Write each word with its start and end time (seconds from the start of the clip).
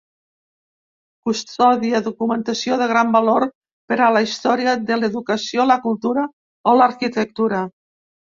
Custodia 1.27 1.99
documentació 2.07 2.77
de 2.83 2.87
gran 2.91 3.11
valor 3.17 3.45
per 3.93 3.99
a 4.07 4.09
la 4.17 4.23
història 4.29 4.75
de 4.89 4.99
l'educació, 5.03 5.69
la 5.75 5.79
cultura 5.85 6.25
o 6.73 6.77
l'arquitectura. 6.81 7.63